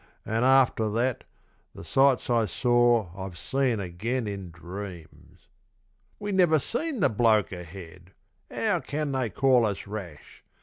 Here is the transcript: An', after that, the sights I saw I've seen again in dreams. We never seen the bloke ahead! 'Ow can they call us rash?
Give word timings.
An', 0.25 0.43
after 0.43 0.89
that, 0.93 1.25
the 1.75 1.83
sights 1.83 2.27
I 2.27 2.47
saw 2.47 3.11
I've 3.15 3.37
seen 3.37 3.79
again 3.79 4.25
in 4.25 4.49
dreams. 4.49 5.47
We 6.17 6.31
never 6.31 6.57
seen 6.57 7.01
the 7.01 7.09
bloke 7.09 7.51
ahead! 7.51 8.09
'Ow 8.49 8.79
can 8.79 9.11
they 9.11 9.29
call 9.29 9.63
us 9.63 9.85
rash? 9.85 10.43